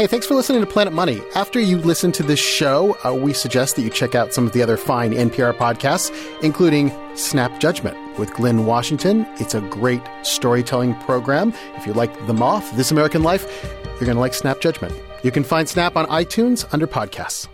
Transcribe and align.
Hey, 0.00 0.06
thanks 0.06 0.26
for 0.26 0.34
listening 0.34 0.62
to 0.62 0.66
Planet 0.66 0.94
Money. 0.94 1.20
After 1.34 1.60
you 1.60 1.76
listen 1.76 2.10
to 2.12 2.22
this 2.22 2.40
show, 2.40 2.96
uh, 3.04 3.12
we 3.12 3.34
suggest 3.34 3.76
that 3.76 3.82
you 3.82 3.90
check 3.90 4.14
out 4.14 4.32
some 4.32 4.46
of 4.46 4.54
the 4.54 4.62
other 4.62 4.78
fine 4.78 5.12
NPR 5.12 5.52
podcasts, 5.52 6.10
including 6.42 6.90
Snap 7.16 7.60
Judgment 7.60 8.18
with 8.18 8.32
Glynn 8.32 8.64
Washington. 8.64 9.26
It's 9.40 9.54
a 9.54 9.60
great 9.60 10.00
storytelling 10.22 10.94
program. 11.00 11.52
If 11.76 11.86
you 11.86 11.92
like 11.92 12.14
The 12.26 12.32
Moth, 12.32 12.74
This 12.78 12.90
American 12.90 13.22
Life, 13.22 13.44
you're 13.84 14.06
going 14.06 14.14
to 14.14 14.20
like 14.20 14.32
Snap 14.32 14.58
Judgment. 14.62 14.98
You 15.22 15.30
can 15.30 15.44
find 15.44 15.68
Snap 15.68 15.96
on 15.96 16.06
iTunes 16.06 16.66
under 16.72 16.86
podcasts. 16.86 17.46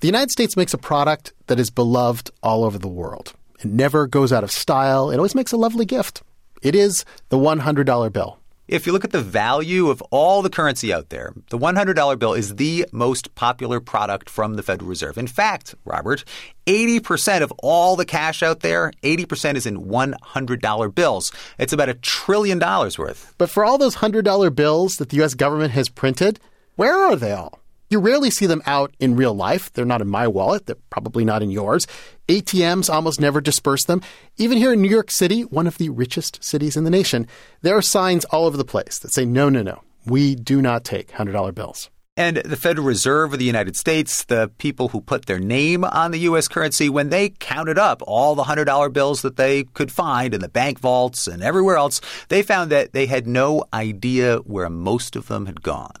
The 0.00 0.08
United 0.08 0.32
States 0.32 0.56
makes 0.56 0.74
a 0.74 0.78
product 0.78 1.34
that 1.46 1.60
is 1.60 1.70
beloved 1.70 2.32
all 2.42 2.64
over 2.64 2.78
the 2.78 2.88
world. 2.88 3.32
It 3.60 3.66
never 3.66 4.08
goes 4.08 4.32
out 4.32 4.42
of 4.42 4.50
style. 4.50 5.08
It 5.08 5.18
always 5.18 5.36
makes 5.36 5.52
a 5.52 5.56
lovely 5.56 5.84
gift. 5.84 6.24
It 6.62 6.74
is 6.74 7.04
the 7.28 7.38
$100 7.38 8.12
bill. 8.12 8.41
If 8.68 8.86
you 8.86 8.92
look 8.92 9.04
at 9.04 9.10
the 9.10 9.20
value 9.20 9.90
of 9.90 10.00
all 10.12 10.40
the 10.40 10.48
currency 10.48 10.92
out 10.92 11.08
there, 11.08 11.34
the 11.50 11.58
$100 11.58 12.18
bill 12.18 12.32
is 12.32 12.54
the 12.54 12.86
most 12.92 13.34
popular 13.34 13.80
product 13.80 14.30
from 14.30 14.54
the 14.54 14.62
Federal 14.62 14.88
Reserve. 14.88 15.18
In 15.18 15.26
fact, 15.26 15.74
Robert, 15.84 16.24
80% 16.66 17.42
of 17.42 17.52
all 17.58 17.96
the 17.96 18.04
cash 18.04 18.40
out 18.40 18.60
there, 18.60 18.92
80% 19.02 19.56
is 19.56 19.66
in 19.66 19.86
$100 19.86 20.94
bills. 20.94 21.32
It's 21.58 21.72
about 21.72 21.88
a 21.88 21.94
trillion 21.94 22.60
dollars 22.60 22.96
worth. 22.96 23.34
But 23.36 23.50
for 23.50 23.64
all 23.64 23.78
those 23.78 23.96
$100 23.96 24.54
bills 24.54 24.94
that 24.94 25.08
the 25.08 25.16
U.S. 25.16 25.34
government 25.34 25.72
has 25.72 25.88
printed, 25.88 26.38
where 26.76 26.94
are 26.94 27.16
they 27.16 27.32
all? 27.32 27.61
You 27.92 28.00
rarely 28.00 28.30
see 28.30 28.46
them 28.46 28.62
out 28.64 28.94
in 29.00 29.16
real 29.16 29.34
life. 29.34 29.70
They're 29.70 29.84
not 29.84 30.00
in 30.00 30.08
my 30.08 30.26
wallet. 30.26 30.64
They're 30.64 30.76
probably 30.88 31.26
not 31.26 31.42
in 31.42 31.50
yours. 31.50 31.86
ATMs 32.26 32.88
almost 32.88 33.20
never 33.20 33.42
disperse 33.42 33.84
them. 33.84 34.00
Even 34.38 34.56
here 34.56 34.72
in 34.72 34.80
New 34.80 34.88
York 34.88 35.10
City, 35.10 35.42
one 35.42 35.66
of 35.66 35.76
the 35.76 35.90
richest 35.90 36.42
cities 36.42 36.74
in 36.74 36.84
the 36.84 36.90
nation, 36.90 37.26
there 37.60 37.76
are 37.76 37.82
signs 37.82 38.24
all 38.24 38.46
over 38.46 38.56
the 38.56 38.64
place 38.64 38.98
that 39.00 39.12
say, 39.12 39.26
no, 39.26 39.50
no, 39.50 39.60
no, 39.60 39.82
we 40.06 40.34
do 40.34 40.62
not 40.62 40.84
take 40.84 41.12
$100 41.12 41.54
bills. 41.54 41.90
And 42.16 42.38
the 42.38 42.56
Federal 42.56 42.86
Reserve 42.86 43.34
of 43.34 43.38
the 43.38 43.44
United 43.44 43.76
States, 43.76 44.24
the 44.24 44.50
people 44.56 44.88
who 44.88 45.02
put 45.02 45.26
their 45.26 45.38
name 45.38 45.84
on 45.84 46.12
the 46.12 46.20
U.S. 46.20 46.48
currency, 46.48 46.88
when 46.88 47.10
they 47.10 47.28
counted 47.28 47.78
up 47.78 48.02
all 48.06 48.34
the 48.34 48.44
$100 48.44 48.92
bills 48.94 49.20
that 49.20 49.36
they 49.36 49.64
could 49.64 49.92
find 49.92 50.32
in 50.32 50.40
the 50.40 50.48
bank 50.48 50.78
vaults 50.78 51.26
and 51.26 51.42
everywhere 51.42 51.76
else, 51.76 52.00
they 52.28 52.42
found 52.42 52.70
that 52.70 52.92
they 52.92 53.04
had 53.04 53.26
no 53.26 53.64
idea 53.74 54.38
where 54.38 54.70
most 54.70 55.14
of 55.14 55.28
them 55.28 55.44
had 55.44 55.62
gone. 55.62 55.92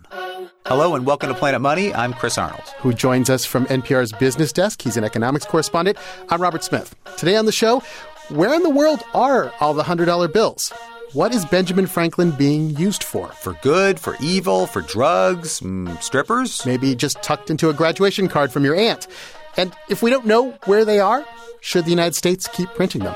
Hello 0.66 0.94
and 0.94 1.06
welcome 1.06 1.28
to 1.28 1.34
Planet 1.34 1.60
Money. 1.60 1.92
I'm 1.94 2.12
Chris 2.12 2.38
Arnold. 2.38 2.62
Who 2.78 2.92
joins 2.92 3.28
us 3.28 3.44
from 3.44 3.66
NPR's 3.66 4.12
business 4.12 4.52
desk. 4.52 4.82
He's 4.82 4.96
an 4.96 5.04
economics 5.04 5.44
correspondent. 5.44 5.98
I'm 6.28 6.40
Robert 6.40 6.64
Smith. 6.64 6.94
Today 7.16 7.36
on 7.36 7.46
the 7.46 7.52
show, 7.52 7.82
where 8.28 8.54
in 8.54 8.62
the 8.62 8.70
world 8.70 9.02
are 9.14 9.52
all 9.60 9.74
the 9.74 9.82
$100 9.82 10.32
bills? 10.32 10.72
What 11.12 11.34
is 11.34 11.44
Benjamin 11.44 11.86
Franklin 11.86 12.30
being 12.30 12.70
used 12.76 13.04
for? 13.04 13.28
For 13.28 13.52
good, 13.62 14.00
for 14.00 14.16
evil, 14.20 14.66
for 14.66 14.80
drugs, 14.80 15.60
mm, 15.60 16.02
strippers? 16.02 16.64
Maybe 16.64 16.94
just 16.94 17.22
tucked 17.22 17.50
into 17.50 17.68
a 17.68 17.74
graduation 17.74 18.28
card 18.28 18.50
from 18.50 18.64
your 18.64 18.74
aunt. 18.74 19.06
And 19.56 19.74
if 19.90 20.02
we 20.02 20.10
don't 20.10 20.24
know 20.26 20.52
where 20.64 20.84
they 20.84 21.00
are, 21.00 21.24
should 21.60 21.84
the 21.84 21.90
United 21.90 22.14
States 22.14 22.48
keep 22.48 22.70
printing 22.70 23.02
them? 23.02 23.14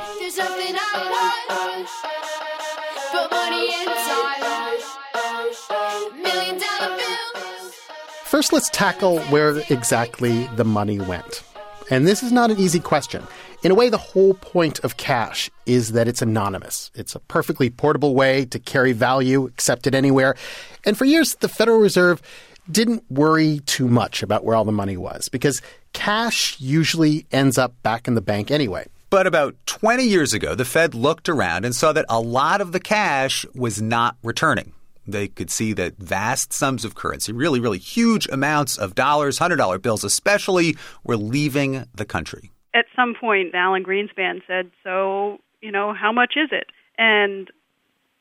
First, 8.46 8.52
let's 8.52 8.70
tackle 8.70 9.18
where 9.22 9.58
exactly 9.70 10.46
the 10.54 10.64
money 10.64 11.00
went. 11.00 11.42
And 11.90 12.06
this 12.06 12.22
is 12.22 12.30
not 12.30 12.48
an 12.48 12.60
easy 12.60 12.78
question. 12.78 13.26
In 13.64 13.72
a 13.72 13.74
way, 13.74 13.88
the 13.88 13.98
whole 13.98 14.34
point 14.34 14.78
of 14.84 14.98
cash 14.98 15.50
is 15.66 15.90
that 15.94 16.06
it's 16.06 16.22
anonymous. 16.22 16.92
It's 16.94 17.16
a 17.16 17.18
perfectly 17.18 17.70
portable 17.70 18.14
way 18.14 18.44
to 18.44 18.60
carry 18.60 18.92
value, 18.92 19.46
accepted 19.46 19.96
anywhere. 19.96 20.36
And 20.84 20.96
for 20.96 21.04
years, 21.04 21.34
the 21.40 21.48
Federal 21.48 21.80
Reserve 21.80 22.22
didn't 22.70 23.02
worry 23.10 23.62
too 23.66 23.88
much 23.88 24.22
about 24.22 24.44
where 24.44 24.54
all 24.54 24.64
the 24.64 24.70
money 24.70 24.96
was 24.96 25.28
because 25.28 25.60
cash 25.92 26.54
usually 26.60 27.26
ends 27.32 27.58
up 27.58 27.74
back 27.82 28.06
in 28.06 28.14
the 28.14 28.20
bank 28.20 28.52
anyway. 28.52 28.86
But 29.10 29.26
about 29.26 29.56
20 29.66 30.04
years 30.04 30.32
ago, 30.32 30.54
the 30.54 30.64
Fed 30.64 30.94
looked 30.94 31.28
around 31.28 31.64
and 31.64 31.74
saw 31.74 31.92
that 31.94 32.06
a 32.08 32.20
lot 32.20 32.60
of 32.60 32.70
the 32.70 32.78
cash 32.78 33.44
was 33.56 33.82
not 33.82 34.16
returning. 34.22 34.72
They 35.06 35.28
could 35.28 35.50
see 35.50 35.72
that 35.74 35.98
vast 35.98 36.52
sums 36.52 36.84
of 36.84 36.94
currency, 36.94 37.32
really, 37.32 37.60
really 37.60 37.78
huge 37.78 38.26
amounts 38.28 38.76
of 38.76 38.94
dollars, 38.94 39.38
$100 39.38 39.82
bills 39.82 40.04
especially, 40.04 40.76
were 41.04 41.16
leaving 41.16 41.86
the 41.94 42.04
country. 42.04 42.50
At 42.74 42.86
some 42.94 43.14
point, 43.18 43.54
Alan 43.54 43.84
Greenspan 43.84 44.42
said, 44.46 44.70
So, 44.84 45.38
you 45.60 45.72
know, 45.72 45.94
how 45.94 46.12
much 46.12 46.34
is 46.36 46.50
it? 46.52 46.66
And 46.98 47.50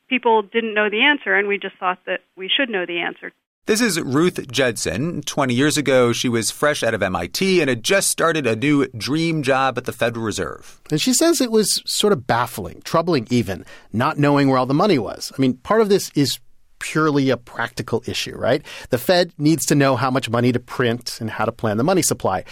people 0.08 0.42
didn't 0.42 0.74
know 0.74 0.88
the 0.88 1.02
answer, 1.02 1.34
and 1.34 1.48
we 1.48 1.58
just 1.58 1.76
thought 1.78 1.98
that 2.06 2.20
we 2.36 2.48
should 2.48 2.70
know 2.70 2.86
the 2.86 3.00
answer. 3.00 3.32
This 3.66 3.80
is 3.80 4.00
Ruth 4.00 4.46
Judson. 4.52 5.22
20 5.22 5.52
years 5.52 5.76
ago, 5.76 6.12
she 6.12 6.28
was 6.28 6.52
fresh 6.52 6.84
out 6.84 6.94
of 6.94 7.02
MIT 7.02 7.60
and 7.60 7.68
had 7.68 7.82
just 7.82 8.08
started 8.08 8.46
a 8.46 8.54
new 8.54 8.86
dream 8.96 9.42
job 9.42 9.76
at 9.76 9.86
the 9.86 9.92
Federal 9.92 10.24
Reserve. 10.24 10.80
And 10.88 11.00
she 11.00 11.12
says 11.12 11.40
it 11.40 11.50
was 11.50 11.82
sort 11.84 12.12
of 12.12 12.28
baffling, 12.28 12.80
troubling 12.82 13.26
even, 13.28 13.64
not 13.92 14.18
knowing 14.18 14.48
where 14.48 14.56
all 14.56 14.66
the 14.66 14.72
money 14.72 15.00
was. 15.00 15.32
I 15.36 15.40
mean, 15.40 15.54
part 15.54 15.80
of 15.80 15.88
this 15.88 16.12
is 16.14 16.38
purely 16.78 17.30
a 17.30 17.36
practical 17.36 18.02
issue, 18.06 18.36
right? 18.36 18.62
The 18.90 18.98
Fed 18.98 19.32
needs 19.38 19.66
to 19.66 19.74
know 19.74 19.96
how 19.96 20.10
much 20.10 20.30
money 20.30 20.52
to 20.52 20.60
print 20.60 21.18
and 21.20 21.30
how 21.30 21.44
to 21.44 21.52
plan 21.52 21.76
the 21.76 21.84
money 21.84 22.02
supply. 22.02 22.44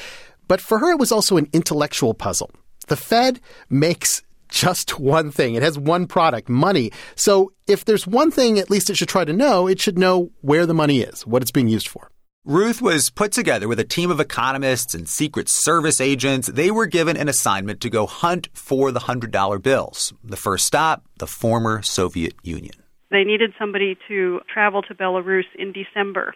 But 0.48 0.60
for 0.60 0.78
her, 0.78 0.90
it 0.90 0.98
was 0.98 1.12
also 1.12 1.36
an 1.36 1.48
intellectual 1.52 2.14
puzzle. 2.14 2.50
The 2.88 2.96
Fed 2.96 3.40
makes 3.70 4.22
just 4.48 4.98
one 5.00 5.30
thing. 5.30 5.54
It 5.54 5.62
has 5.62 5.78
one 5.78 6.06
product, 6.06 6.48
money. 6.48 6.92
So 7.16 7.52
if 7.66 7.84
there's 7.84 8.06
one 8.06 8.30
thing 8.30 8.58
at 8.58 8.70
least 8.70 8.90
it 8.90 8.96
should 8.96 9.08
try 9.08 9.24
to 9.24 9.32
know, 9.32 9.66
it 9.66 9.80
should 9.80 9.98
know 9.98 10.30
where 10.40 10.66
the 10.66 10.74
money 10.74 11.00
is, 11.00 11.26
what 11.26 11.42
it's 11.42 11.52
being 11.52 11.68
used 11.68 11.88
for. 11.88 12.10
Ruth 12.46 12.82
was 12.82 13.08
put 13.08 13.32
together 13.32 13.68
with 13.68 13.80
a 13.80 13.84
team 13.84 14.10
of 14.10 14.20
economists 14.20 14.94
and 14.94 15.08
Secret 15.08 15.48
Service 15.48 15.98
agents. 15.98 16.46
They 16.46 16.70
were 16.70 16.84
given 16.84 17.16
an 17.16 17.26
assignment 17.26 17.80
to 17.80 17.88
go 17.88 18.04
hunt 18.04 18.50
for 18.52 18.92
the 18.92 19.00
$100 19.00 19.62
bills. 19.62 20.12
The 20.22 20.36
first 20.36 20.66
stop, 20.66 21.04
the 21.16 21.26
former 21.26 21.80
Soviet 21.80 22.34
Union. 22.42 22.83
They 23.14 23.22
needed 23.22 23.52
somebody 23.56 23.96
to 24.08 24.40
travel 24.52 24.82
to 24.82 24.94
Belarus 24.94 25.44
in 25.56 25.72
December. 25.72 26.34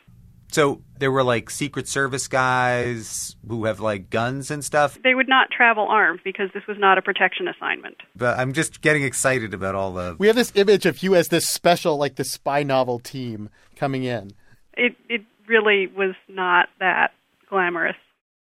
So 0.52 0.80
there 0.98 1.10
were 1.10 1.24
like 1.24 1.50
Secret 1.50 1.88
Service 1.88 2.28
guys 2.28 3.34
who 3.46 3.64
have 3.64 3.80
like 3.80 4.10
guns 4.10 4.50
and 4.52 4.64
stuff. 4.64 4.96
They 5.02 5.14
would 5.14 5.28
not 5.28 5.50
travel 5.50 5.88
armed 5.88 6.20
because 6.22 6.50
this 6.54 6.62
was 6.68 6.78
not 6.78 6.96
a 6.96 7.02
protection 7.02 7.48
assignment. 7.48 7.96
But 8.14 8.38
I'm 8.38 8.52
just 8.52 8.80
getting 8.80 9.02
excited 9.02 9.54
about 9.54 9.74
all 9.74 9.92
the. 9.92 10.14
We 10.20 10.28
have 10.28 10.36
this 10.36 10.52
image 10.54 10.86
of 10.86 11.02
you 11.02 11.16
as 11.16 11.28
this 11.28 11.48
special, 11.48 11.96
like 11.96 12.14
the 12.14 12.24
spy 12.24 12.62
novel 12.62 13.00
team 13.00 13.50
coming 13.74 14.04
in. 14.04 14.30
It 14.74 14.94
it 15.08 15.22
really 15.48 15.88
was 15.88 16.14
not 16.28 16.68
that 16.78 17.10
glamorous. 17.50 17.96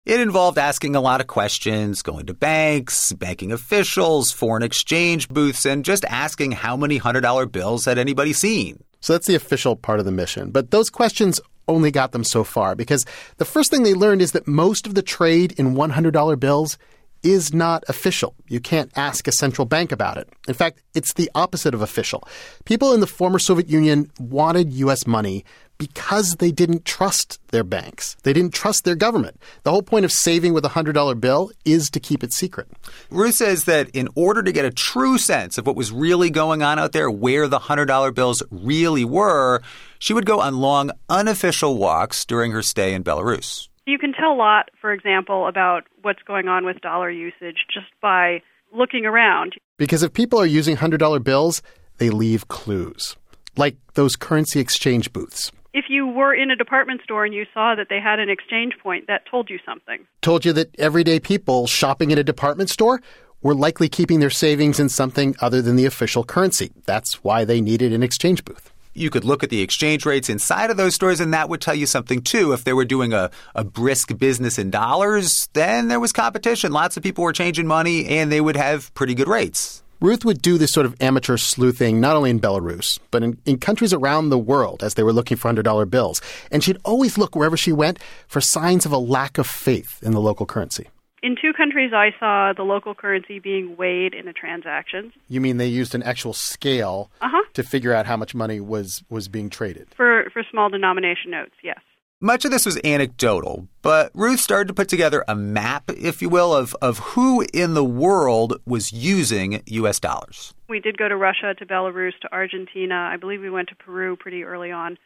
It 0.06 0.21
involved 0.21 0.56
asking 0.56 0.94
a 0.94 1.00
lot 1.00 1.21
of 1.21 1.27
questions, 1.27 2.00
going 2.00 2.27
to 2.27 2.33
banks, 2.33 3.12
banking 3.12 3.50
officials, 3.50 4.31
foreign 4.31 4.62
exchange 4.62 5.28
booths, 5.28 5.67
and 5.67 5.84
just 5.84 6.05
asking 6.05 6.53
how 6.53 6.77
many 6.77 7.00
$100 7.00 7.50
bills 7.50 7.87
had 7.87 7.99
anybody 7.99 8.33
seen. 8.33 8.84
So 9.00 9.15
that's 9.15 9.27
the 9.27 9.34
official 9.34 9.75
part 9.75 9.99
of 9.99 10.05
the 10.05 10.12
mission. 10.12 10.53
But 10.53 10.71
those 10.71 10.91
questions 10.91 11.41
only 11.66 11.91
got 11.91 12.12
them 12.12 12.22
so 12.22 12.45
far 12.45 12.77
because 12.77 13.05
the 13.39 13.45
first 13.45 13.69
thing 13.69 13.83
they 13.83 13.95
learned 13.95 14.22
is 14.22 14.31
that 14.31 14.47
most 14.47 14.87
of 14.87 14.95
the 14.95 15.03
trade 15.03 15.59
in 15.59 15.75
$100 15.75 16.39
bills 16.39 16.78
is 17.25 17.53
not 17.53 17.83
official. 17.89 18.37
You 18.47 18.61
can't 18.61 18.93
ask 18.95 19.27
a 19.27 19.33
central 19.33 19.65
bank 19.65 19.91
about 19.91 20.19
it. 20.19 20.28
In 20.47 20.55
fact, 20.55 20.83
it's 20.95 21.15
the 21.15 21.28
opposite 21.34 21.75
of 21.75 21.83
official. 21.83 22.28
People 22.65 22.93
in 22.93 23.00
the 23.00 23.09
former 23.09 23.41
Soviet 23.41 23.69
Union 23.69 24.09
wanted 24.21 24.72
U.S. 24.75 25.05
money 25.05 25.45
because 25.78 26.37
they 26.37 26.50
didn't 26.50 26.84
trust 26.84 27.41
their 27.48 27.64
banks. 27.64 28.16
They 28.22 28.32
didn't 28.32 28.54
trust 28.54 28.84
their 28.84 28.94
government. 28.94 29.41
The 29.62 29.70
whole 29.70 29.82
point 29.82 30.04
of 30.04 30.12
saving 30.12 30.54
with 30.54 30.64
a 30.64 30.70
$100 30.70 31.20
bill 31.20 31.50
is 31.64 31.91
to 31.91 32.00
keep 32.00 32.25
it 32.25 32.32
secret. 32.32 32.69
Ruth 33.10 33.34
says 33.34 33.64
that 33.64 33.88
in 33.91 34.09
order 34.15 34.42
to 34.42 34.53
get 34.53 34.65
a 34.65 34.70
true 34.70 35.19
sense 35.19 35.59
of 35.59 35.66
what 35.66 35.76
was 35.76 35.92
really 35.92 36.31
going 36.31 36.62
on 36.62 36.78
out 36.78 36.92
there, 36.92 37.10
where 37.10 37.48
the 37.48 37.59
$100 37.59 38.15
bills 38.15 38.42
really 38.50 39.04
were, 39.04 39.62
she 39.98 40.15
would 40.15 40.26
go 40.26 40.41
on 40.41 40.56
long, 40.56 40.91
unofficial 41.09 41.77
walks 41.77 42.24
during 42.24 42.53
her 42.53 42.62
stay 42.62 42.95
in 42.95 43.04
Belarus. 43.04 43.68
You 43.86 43.98
can 43.98 44.12
tell 44.12 44.33
a 44.33 44.34
lot, 44.34 44.71
for 44.80 44.92
example, 44.92 45.47
about 45.47 45.84
what's 46.03 46.22
going 46.22 46.48
on 46.48 46.65
with 46.65 46.80
dollar 46.80 47.10
usage 47.10 47.66
just 47.72 47.86
by 48.01 48.42
looking 48.74 49.06
around. 49.06 49.54
Because 49.78 50.03
if 50.03 50.12
people 50.12 50.41
are 50.41 50.47
using 50.47 50.77
$100 50.77 51.22
bills, 51.22 51.62
they 51.98 52.10
leave 52.10 52.48
clues, 52.48 53.16
like 53.56 53.77
those 53.95 54.16
currency 54.16 54.59
exchange 54.60 55.12
booths. 55.12 55.53
If 55.77 55.91
you 55.91 56.07
were 56.07 56.34
in 56.34 56.51
a 56.51 56.57
department 56.57 57.03
store 57.03 57.27
and 57.27 57.34
you 57.34 57.45
saw 57.53 57.75
that 57.75 57.89
they 57.91 58.01
had 58.01 58.19
an 58.19 58.31
exchange 58.31 58.73
point, 58.83 59.09
that 59.09 59.27
told 59.31 59.51
you 59.51 59.59
something. 59.67 60.07
Told 60.23 60.47
you 60.47 60.55
that 60.55 60.75
everyday 60.78 61.21
people 61.21 61.67
shopping 61.67 62.11
in 62.11 62.17
a 62.17 62.25
department 62.25 62.71
store 62.71 63.03
were 63.43 63.55
likely 63.55 63.91
keeping 63.91 64.21
their 64.21 64.31
savings 64.31 64.81
in 64.81 64.89
something 64.89 65.37
other 65.39 65.61
than 65.61 65.77
the 65.77 65.84
official 65.84 66.25
currency. 66.25 66.73
That's 66.87 67.23
why 67.23 67.45
they 67.45 67.61
needed 67.61 67.93
an 67.93 68.03
exchange 68.03 68.43
booth 68.43 68.73
you 68.95 69.11
could 69.11 69.25
look 69.25 69.43
at 69.43 69.51
the 69.51 69.61
exchange 69.61 70.07
rates 70.07 70.31
inside 70.31 70.71
of 70.71 70.78
those 70.78 70.95
stores, 70.95 71.21
and 71.21 71.34
that 71.34 71.51
would 71.51 71.61
tell 71.61 71.75
you 71.75 71.84
something 71.84 72.23
too. 72.23 72.55
If 72.55 72.65
they 72.65 72.73
were 72.73 72.87
doing 72.87 73.13
a, 73.13 73.31
a 73.55 73.63
brisk 73.63 74.17
business 74.17 74.59
in 74.59 74.71
dollars, 74.71 75.51
then 75.53 75.89
there 75.89 76.01
was 76.01 76.13
competition. 76.13 76.73
Lots 76.73 76.97
of 76.97 77.03
people 77.03 77.23
were 77.23 77.34
changing 77.34 77.67
money, 77.67 78.07
and 78.07 78.33
they 78.33 78.41
would 78.41 78.57
have 78.57 78.95
pretty 78.95 79.15
good 79.15 79.28
rates. 79.28 79.83
Ruth 80.01 80.25
would 80.25 80.43
do 80.43 80.59
this 80.59 80.72
sort 80.72 80.87
of 80.87 80.95
amateur 81.01 81.37
sleuthing 81.37 82.01
not 82.01 82.16
only 82.16 82.31
in 82.31 82.39
Belarus, 82.41 82.98
but 83.10 83.22
in, 83.22 83.39
in 83.47 83.59
countries 83.59 83.93
around 83.95 84.28
the 84.28 84.39
world 84.39 84.83
as 84.83 84.95
they 84.95 85.03
were 85.03 85.13
looking 85.13 85.37
for 85.37 85.51
$100 85.53 85.89
bills. 85.91 86.21
And 86.51 86.63
she'd 86.63 86.78
always 86.84 87.16
look 87.16 87.34
wherever 87.34 87.57
she 87.57 87.72
went 87.72 87.98
for 88.28 88.41
signs 88.41 88.84
of 88.84 88.93
a 88.93 88.98
lack 88.98 89.39
of 89.39 89.47
faith 89.47 90.03
in 90.03 90.13
the 90.13 90.21
local 90.21 90.45
currency. 90.47 90.89
In 91.22 91.34
two 91.41 91.53
countries, 91.54 91.93
I 91.95 92.10
saw 92.21 92.53
the 92.54 92.63
local 92.63 92.95
currency 92.95 93.39
being 93.39 93.77
weighed 93.77 94.13
in 94.15 94.27
the 94.27 94.33
transactions. 94.34 95.13
You 95.28 95.41
mean 95.41 95.57
they 95.57 95.66
used 95.66 95.95
an 95.95 96.03
actual 96.03 96.34
scale 96.34 97.10
Uh-huh. 97.22 97.42
to 97.54 97.63
figure 97.63 97.92
out 97.95 98.07
how 98.07 98.16
much 98.19 98.34
money 98.34 98.60
was, 98.60 99.03
was 99.09 99.27
being 99.28 99.49
traded? 99.51 99.89
For, 99.97 100.28
for 100.33 100.42
small 100.51 100.69
denomination 100.69 101.31
notes, 101.31 101.54
yes. 101.65 101.81
Much 102.21 102.47
of 102.47 102.51
this 102.51 102.65
was 102.65 102.80
anecdotal, 102.83 103.68
but 103.83 104.10
Ruth 104.15 104.41
started 104.41 104.68
to 104.68 104.74
put 104.74 104.89
together 104.89 105.22
a 105.28 105.34
map, 105.36 105.91
if 105.91 106.22
you 106.22 106.30
will, 106.30 106.54
of, 106.54 106.74
of 106.80 106.98
who 106.98 107.45
in 107.53 107.74
the 107.74 107.84
world 107.84 108.59
was 108.65 108.91
using 108.91 109.63
U.S. 109.66 110.01
dollars. 110.01 110.54
We 110.66 110.80
did 110.80 110.97
go 110.97 111.10
to 111.10 111.16
Russia, 111.16 111.54
to 111.59 111.66
Belarus, 111.66 112.18
to 112.22 112.33
Argentina. 112.33 112.95
I 112.95 113.18
believe 113.18 113.42
we 113.42 113.51
went 113.51 113.68
to 113.68 113.74
Peru 113.74 114.16
pretty 114.16 114.45
early 114.45 114.71
on. 114.71 114.97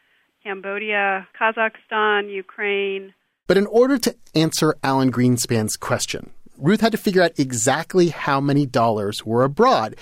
Cambodia, 0.41 1.27
Kazakhstan, 1.37 2.31
Ukraine. 2.31 3.13
But 3.45 3.57
in 3.57 3.67
order 3.67 3.97
to 3.97 4.15
answer 4.33 4.77
Alan 4.81 5.11
Greenspan's 5.11 5.75
question, 5.75 6.31
Ruth 6.57 6.79
had 6.79 6.93
to 6.93 6.97
figure 6.97 7.23
out 7.23 7.37
exactly 7.37 8.07
how 8.07 8.39
many 8.39 8.65
dollars 8.65 9.25
were 9.25 9.43
abroad. 9.43 9.97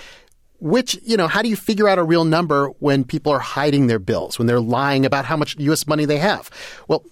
Which, 0.59 1.00
you 1.03 1.15
know, 1.15 1.27
how 1.27 1.41
do 1.41 1.50
you 1.50 1.56
figure 1.56 1.88
out 1.88 2.00
a 2.00 2.03
real 2.03 2.25
number 2.25 2.67
when 2.79 3.03
people 3.03 3.31
are 3.31 3.39
hiding 3.39 3.88
their 3.88 4.00
bills, 4.00 4.38
when 4.38 4.47
they're 4.47 4.59
lying 4.59 5.06
about 5.06 5.25
how 5.25 5.38
much 5.38 5.57
U.S. 5.59 5.88
money 5.88 6.06
they 6.06 6.17
have? 6.17 6.50
Well, 6.88 7.03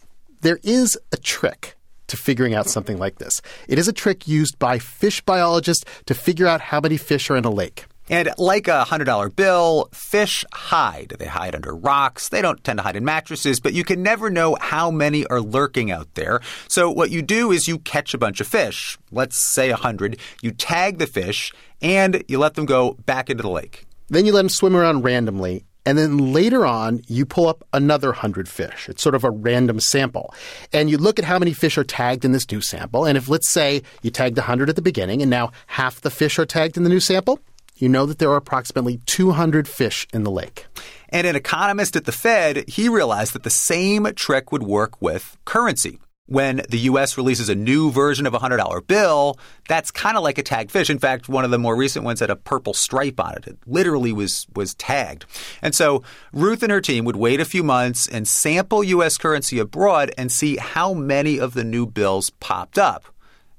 there 0.41 0.59
is 0.63 0.97
a 1.11 1.17
trick 1.17 1.75
to 2.07 2.17
figuring 2.17 2.53
out 2.53 2.67
something 2.67 2.97
like 2.97 3.17
this. 3.19 3.41
It 3.67 3.79
is 3.79 3.87
a 3.87 3.93
trick 3.93 4.27
used 4.27 4.57
by 4.59 4.79
fish 4.79 5.21
biologists 5.21 5.83
to 6.05 6.13
figure 6.13 6.47
out 6.47 6.61
how 6.61 6.79
many 6.79 6.97
fish 6.97 7.29
are 7.29 7.37
in 7.37 7.45
a 7.45 7.51
lake. 7.51 7.85
And 8.09 8.29
like 8.37 8.67
a 8.67 8.85
$100 8.87 9.35
bill, 9.35 9.89
fish 9.91 10.45
hide. 10.53 11.15
They 11.19 11.25
hide 11.25 11.55
under 11.55 11.75
rocks. 11.75 12.29
They 12.29 12.41
don't 12.41 12.63
tend 12.63 12.79
to 12.79 12.83
hide 12.83 12.95
in 12.95 13.03
mattresses, 13.03 13.59
but 13.59 13.73
you 13.73 13.83
can 13.83 14.01
never 14.01 14.29
know 14.29 14.57
how 14.59 14.91
many 14.91 15.25
are 15.25 15.41
lurking 15.41 15.91
out 15.91 16.13
there. 16.15 16.39
So 16.67 16.89
what 16.89 17.11
you 17.11 17.21
do 17.21 17.51
is 17.51 17.67
you 17.67 17.79
catch 17.79 18.13
a 18.13 18.17
bunch 18.17 18.39
of 18.39 18.47
fish, 18.47 18.97
let's 19.11 19.43
say 19.43 19.69
100, 19.71 20.19
you 20.41 20.51
tag 20.51 20.97
the 20.97 21.07
fish, 21.07 21.51
and 21.81 22.23
you 22.27 22.39
let 22.39 22.55
them 22.55 22.65
go 22.65 22.93
back 23.05 23.29
into 23.29 23.43
the 23.43 23.49
lake. 23.49 23.85
Then 24.07 24.25
you 24.25 24.31
let 24.31 24.41
them 24.41 24.49
swim 24.49 24.75
around 24.75 25.03
randomly. 25.03 25.65
And 25.85 25.97
then 25.97 26.33
later 26.33 26.65
on, 26.65 27.01
you 27.07 27.25
pull 27.25 27.47
up 27.47 27.65
another 27.71 28.09
100 28.09 28.49
fish. 28.49 28.89
It's 28.89 29.01
sort 29.01 29.15
of 29.15 29.23
a 29.23 29.31
random 29.31 29.79
sample. 29.79 30.33
And 30.73 30.89
you 30.89 30.97
look 30.97 31.17
at 31.17 31.23
how 31.23 31.39
many 31.39 31.53
fish 31.53 31.77
are 31.77 31.85
tagged 31.85 32.25
in 32.25 32.33
this 32.33 32.49
new 32.51 32.59
sample. 32.59 33.05
And 33.05 33.17
if, 33.17 33.29
let's 33.29 33.49
say, 33.49 33.83
you 34.01 34.11
tagged 34.11 34.37
100 34.37 34.67
at 34.69 34.75
the 34.75 34.81
beginning 34.81 35.21
and 35.21 35.31
now 35.31 35.51
half 35.67 36.01
the 36.01 36.09
fish 36.09 36.37
are 36.39 36.45
tagged 36.45 36.75
in 36.75 36.83
the 36.83 36.89
new 36.89 36.99
sample, 36.99 37.39
you 37.77 37.89
know 37.89 38.05
that 38.05 38.19
there 38.19 38.31
are 38.31 38.37
approximately 38.37 38.99
200 39.05 39.67
fish 39.67 40.07
in 40.13 40.23
the 40.23 40.31
lake. 40.31 40.65
And 41.09 41.25
an 41.25 41.35
economist 41.35 41.95
at 41.95 42.05
the 42.05 42.11
Fed, 42.11 42.67
he 42.67 42.89
realized 42.89 43.33
that 43.33 43.43
the 43.43 43.49
same 43.49 44.05
trick 44.15 44.51
would 44.51 44.63
work 44.63 45.01
with 45.01 45.37
currency. 45.45 45.99
When 46.29 46.61
the 46.69 46.79
U.S. 46.79 47.15
releases 47.15 47.47
a 47.47 47.55
new 47.55 47.89
version 47.89 48.25
of 48.25 48.33
a 48.33 48.39
$100 48.39 48.85
bill, 48.85 49.39
that's 49.69 49.91
kind 49.91 50.17
of 50.17 50.23
like 50.23 50.37
a 50.37 50.43
tagged 50.43 50.71
fish. 50.71 50.89
In 50.89 50.99
fact, 50.99 51.29
one 51.29 51.45
of 51.45 51.51
the 51.51 51.57
more 51.57 51.73
recent 51.73 52.03
ones 52.03 52.19
had 52.19 52.29
a 52.29 52.35
purple 52.35 52.73
stripe 52.73 53.17
on 53.17 53.35
it. 53.35 53.47
It 53.47 53.57
literally 53.65 54.11
was, 54.11 54.45
was 54.53 54.73
tagged. 54.73 55.23
And 55.61 55.73
so 55.73 56.03
Ruth 56.33 56.63
and 56.63 56.71
her 56.71 56.81
team 56.81 57.05
would 57.05 57.15
wait 57.15 57.39
a 57.39 57.45
few 57.45 57.63
months 57.63 58.07
and 58.07 58.27
sample 58.27 58.83
U.S. 58.83 59.17
currency 59.17 59.57
abroad 59.57 60.11
and 60.17 60.29
see 60.29 60.57
how 60.57 60.93
many 60.93 61.39
of 61.39 61.53
the 61.53 61.63
new 61.63 61.85
bills 61.85 62.29
popped 62.41 62.77
up. 62.77 63.05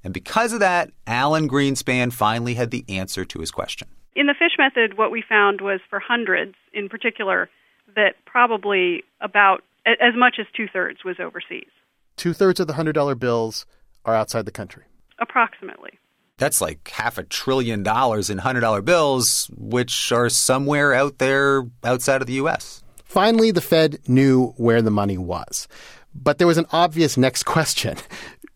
And 0.04 0.12
because 0.12 0.52
of 0.52 0.60
that, 0.60 0.90
Alan 1.06 1.48
Greenspan 1.48 2.12
finally 2.12 2.52
had 2.52 2.70
the 2.70 2.84
answer 2.86 3.24
to 3.24 3.40
his 3.40 3.50
question. 3.50 3.88
In 4.18 4.26
the 4.26 4.34
fish 4.34 4.58
method, 4.58 4.98
what 4.98 5.12
we 5.12 5.22
found 5.22 5.60
was 5.60 5.78
for 5.88 6.00
hundreds 6.00 6.56
in 6.72 6.88
particular 6.88 7.48
that 7.94 8.16
probably 8.26 9.04
about 9.20 9.62
as 9.86 10.16
much 10.16 10.38
as 10.40 10.46
two 10.56 10.66
thirds 10.66 11.04
was 11.04 11.20
overseas. 11.20 11.68
Two 12.16 12.32
thirds 12.32 12.58
of 12.58 12.66
the 12.66 12.72
$100 12.72 13.16
bills 13.20 13.64
are 14.04 14.16
outside 14.16 14.44
the 14.44 14.50
country. 14.50 14.82
Approximately. 15.20 16.00
That's 16.36 16.60
like 16.60 16.90
half 16.90 17.16
a 17.16 17.22
trillion 17.22 17.84
dollars 17.84 18.28
in 18.28 18.38
$100 18.38 18.84
bills, 18.84 19.52
which 19.56 20.10
are 20.10 20.28
somewhere 20.28 20.92
out 20.92 21.18
there 21.18 21.68
outside 21.84 22.20
of 22.20 22.26
the 22.26 22.34
U.S. 22.34 22.82
Finally, 23.04 23.52
the 23.52 23.60
Fed 23.60 24.00
knew 24.08 24.48
where 24.56 24.82
the 24.82 24.90
money 24.90 25.16
was. 25.16 25.68
But 26.12 26.38
there 26.38 26.48
was 26.48 26.58
an 26.58 26.66
obvious 26.72 27.16
next 27.16 27.42
question. 27.44 27.96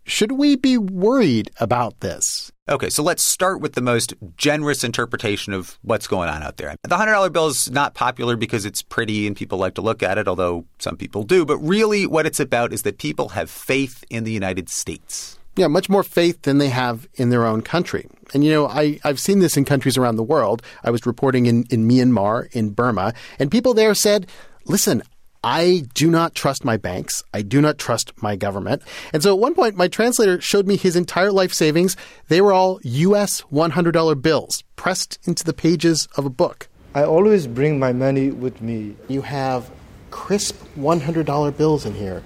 Should 0.02 0.32
we 0.32 0.56
be 0.56 0.76
worried 0.76 1.52
about 1.60 2.00
this? 2.00 2.50
Okay, 2.68 2.90
so 2.90 3.02
let's 3.02 3.24
start 3.24 3.60
with 3.60 3.72
the 3.72 3.80
most 3.80 4.14
generous 4.36 4.84
interpretation 4.84 5.52
of 5.52 5.78
what's 5.82 6.06
going 6.06 6.28
on 6.28 6.44
out 6.44 6.58
there. 6.58 6.76
The 6.84 6.96
$100 6.96 7.32
bill 7.32 7.48
is 7.48 7.68
not 7.68 7.94
popular 7.94 8.36
because 8.36 8.64
it's 8.64 8.82
pretty 8.82 9.26
and 9.26 9.34
people 9.34 9.58
like 9.58 9.74
to 9.74 9.82
look 9.82 10.00
at 10.00 10.16
it, 10.16 10.28
although 10.28 10.64
some 10.78 10.96
people 10.96 11.24
do. 11.24 11.44
But 11.44 11.58
really, 11.58 12.06
what 12.06 12.24
it's 12.24 12.38
about 12.38 12.72
is 12.72 12.82
that 12.82 12.98
people 12.98 13.30
have 13.30 13.50
faith 13.50 14.04
in 14.10 14.22
the 14.22 14.30
United 14.30 14.68
States. 14.68 15.40
Yeah, 15.56 15.66
much 15.66 15.88
more 15.88 16.04
faith 16.04 16.42
than 16.42 16.58
they 16.58 16.68
have 16.68 17.08
in 17.14 17.30
their 17.30 17.44
own 17.44 17.62
country. 17.62 18.06
And, 18.32 18.44
you 18.44 18.52
know, 18.52 18.68
I, 18.68 19.00
I've 19.02 19.18
seen 19.18 19.40
this 19.40 19.56
in 19.56 19.64
countries 19.64 19.98
around 19.98 20.14
the 20.14 20.22
world. 20.22 20.62
I 20.84 20.90
was 20.90 21.04
reporting 21.04 21.46
in, 21.46 21.64
in 21.68 21.88
Myanmar, 21.88 22.48
in 22.52 22.70
Burma, 22.70 23.12
and 23.40 23.50
people 23.50 23.74
there 23.74 23.92
said, 23.92 24.28
listen, 24.66 25.02
I 25.44 25.84
do 25.94 26.10
not 26.10 26.34
trust 26.34 26.64
my 26.64 26.76
banks. 26.76 27.24
I 27.34 27.42
do 27.42 27.60
not 27.60 27.78
trust 27.78 28.12
my 28.22 28.36
government. 28.36 28.82
And 29.12 29.22
so 29.22 29.34
at 29.34 29.40
one 29.40 29.54
point, 29.54 29.76
my 29.76 29.88
translator 29.88 30.40
showed 30.40 30.66
me 30.66 30.76
his 30.76 30.94
entire 30.94 31.32
life 31.32 31.52
savings. 31.52 31.96
They 32.28 32.40
were 32.40 32.52
all 32.52 32.78
US 32.82 33.42
$100 33.52 34.22
bills 34.22 34.62
pressed 34.76 35.18
into 35.24 35.44
the 35.44 35.52
pages 35.52 36.06
of 36.16 36.24
a 36.24 36.30
book. 36.30 36.68
I 36.94 37.04
always 37.04 37.46
bring 37.46 37.78
my 37.78 37.92
money 37.92 38.30
with 38.30 38.60
me. 38.62 38.94
You 39.08 39.22
have 39.22 39.70
crisp 40.10 40.62
$100 40.78 41.56
bills 41.56 41.86
in 41.86 41.94
here. 41.94 42.22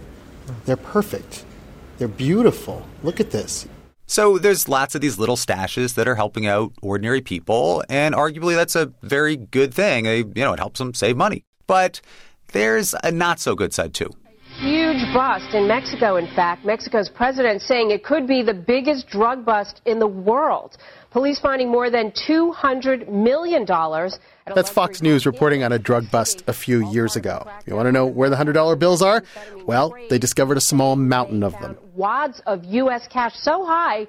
They're 0.65 0.77
perfect. 0.77 1.45
They're 1.99 2.09
beautiful. 2.09 2.87
Look 3.03 3.21
at 3.21 3.31
this. 3.31 3.67
So 4.07 4.39
there's 4.39 4.69
lots 4.69 4.95
of 4.95 5.01
these 5.01 5.19
little 5.19 5.37
stashes 5.37 5.95
that 5.95 6.07
are 6.07 6.15
helping 6.15 6.47
out 6.47 6.73
ordinary 6.81 7.21
people, 7.21 7.83
and 7.89 8.15
arguably 8.15 8.55
that's 8.55 8.77
a 8.77 8.93
very 9.03 9.37
good 9.37 9.75
thing. 9.75 10.05
They, 10.05 10.19
you 10.19 10.33
know, 10.37 10.53
it 10.53 10.61
helps 10.61 10.79
them 10.79 10.95
save 10.95 11.17
money. 11.17 11.45
But 11.67 12.01
there's 12.53 12.95
a 13.03 13.11
not 13.11 13.41
so 13.41 13.55
good 13.55 13.73
side 13.73 13.95
too. 13.95 14.11
Huge 14.59 15.13
bust 15.13 15.53
in 15.55 15.69
Mexico, 15.69 16.17
in 16.17 16.27
fact. 16.35 16.65
Mexico's 16.65 17.11
president 17.11 17.61
saying 17.61 17.91
it 17.91 18.03
could 18.03 18.27
be 18.27 18.43
the 18.43 18.55
biggest 18.55 19.07
drug 19.07 19.45
bust 19.45 19.83
in 19.85 19.99
the 19.99 20.07
world. 20.07 20.79
Police 21.11 21.39
finding 21.39 21.69
more 21.69 21.91
than 21.91 22.11
$200 22.13 23.07
million. 23.09 23.67
That's 23.67 24.71
Fox 24.71 25.03
News 25.03 25.27
reporting 25.27 25.63
on 25.63 25.73
a 25.73 25.79
drug 25.79 26.11
bust 26.11 26.43
a 26.47 26.55
few 26.55 26.91
years 26.91 27.17
ago. 27.17 27.47
You 27.67 27.75
want 27.75 27.87
to 27.87 27.93
know 27.93 28.07
where 28.07 28.31
the 28.31 28.37
$100 28.37 28.79
bills 28.79 29.03
are? 29.03 29.23
Well, 29.67 29.95
they 30.09 30.19
discovered 30.19 30.57
a 30.57 30.63
small 30.63 30.97
mountain 30.97 31.43
of 31.43 31.53
them. 31.61 31.77
Wads 31.95 32.41
of 32.47 32.65
U.S. 32.65 33.07
cash 33.09 33.35
so 33.35 33.67
high 33.67 34.07